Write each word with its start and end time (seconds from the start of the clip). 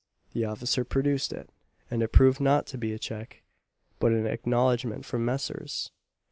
The 0.33 0.45
officer 0.45 0.83
produced 0.83 1.31
it, 1.31 1.51
and 1.91 2.01
it 2.01 2.07
proved 2.11 2.41
not 2.41 2.65
to 2.65 2.77
be 2.79 2.91
a 2.91 2.97
cheque, 2.97 3.43
but 3.99 4.11
an 4.11 4.25
acknowledgment 4.25 5.05
from 5.05 5.23
Messrs. 5.23 5.91